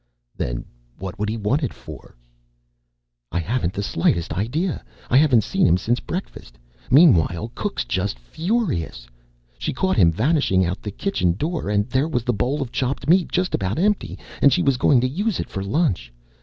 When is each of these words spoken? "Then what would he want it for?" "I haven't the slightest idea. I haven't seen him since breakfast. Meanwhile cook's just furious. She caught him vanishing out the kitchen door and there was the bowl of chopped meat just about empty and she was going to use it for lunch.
"Then 0.35 0.65
what 0.97 1.19
would 1.19 1.29
he 1.29 1.37
want 1.37 1.61
it 1.61 1.71
for?" 1.75 2.15
"I 3.31 3.37
haven't 3.37 3.73
the 3.73 3.83
slightest 3.83 4.33
idea. 4.33 4.83
I 5.11 5.17
haven't 5.17 5.43
seen 5.43 5.67
him 5.67 5.77
since 5.77 5.99
breakfast. 5.99 6.57
Meanwhile 6.89 7.51
cook's 7.53 7.85
just 7.85 8.17
furious. 8.17 9.05
She 9.59 9.73
caught 9.73 9.97
him 9.97 10.11
vanishing 10.11 10.65
out 10.65 10.81
the 10.81 10.89
kitchen 10.89 11.33
door 11.33 11.69
and 11.69 11.87
there 11.87 12.07
was 12.07 12.23
the 12.23 12.33
bowl 12.33 12.63
of 12.63 12.71
chopped 12.71 13.07
meat 13.07 13.31
just 13.31 13.53
about 13.53 13.77
empty 13.77 14.17
and 14.41 14.51
she 14.51 14.63
was 14.63 14.77
going 14.81 15.01
to 15.01 15.07
use 15.07 15.39
it 15.39 15.49
for 15.51 15.63
lunch. 15.63 16.11